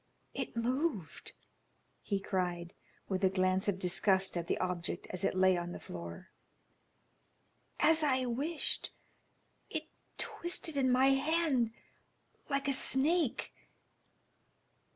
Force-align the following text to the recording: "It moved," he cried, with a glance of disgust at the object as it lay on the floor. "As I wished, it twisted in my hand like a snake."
"It 0.33 0.55
moved," 0.57 1.33
he 2.01 2.19
cried, 2.19 2.73
with 3.07 3.23
a 3.23 3.29
glance 3.29 3.67
of 3.67 3.77
disgust 3.77 4.35
at 4.35 4.47
the 4.47 4.57
object 4.57 5.05
as 5.11 5.23
it 5.23 5.35
lay 5.37 5.55
on 5.55 5.73
the 5.73 5.79
floor. 5.79 6.31
"As 7.79 8.01
I 8.01 8.25
wished, 8.25 8.89
it 9.69 9.83
twisted 10.17 10.75
in 10.75 10.91
my 10.91 11.09
hand 11.11 11.69
like 12.49 12.67
a 12.67 12.73
snake." 12.73 13.53